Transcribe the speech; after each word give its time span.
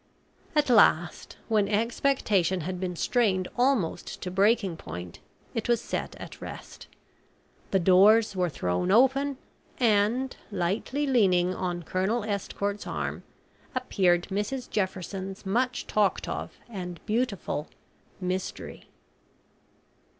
At 0.55 0.67
last, 0.71 1.37
when 1.47 1.67
expectation 1.67 2.61
had 2.61 2.79
been 2.79 2.95
strained 2.95 3.47
almost 3.55 4.19
to 4.23 4.31
breaking 4.31 4.77
point, 4.77 5.19
it 5.53 5.69
was 5.69 5.79
set 5.79 6.15
at 6.15 6.41
rest. 6.41 6.87
The 7.69 7.77
doors 7.77 8.35
were 8.35 8.49
thrown 8.49 8.89
open, 8.89 9.37
and, 9.79 10.35
lightly 10.49 11.05
leaning 11.05 11.53
on 11.53 11.83
Colonel 11.83 12.23
Estcourt's 12.23 12.87
arm, 12.87 13.21
appeared 13.75 14.23
Mrs 14.31 14.67
Jefferson's 14.71 15.45
much 15.45 15.85
talked 15.85 16.27
of, 16.27 16.57
and 16.67 16.99
beautiful 17.05 17.67
"Mystery." 18.19 18.87